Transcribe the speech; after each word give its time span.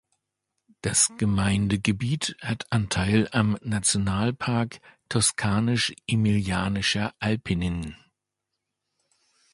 Das 0.81 1.11
Gemeindegebiet 1.19 2.35
hat 2.41 2.71
Anteil 2.71 3.29
am 3.33 3.55
Nationalpark 3.61 4.81
Toskanisch-Emilianischer 5.09 7.13
Apennin. 7.19 7.95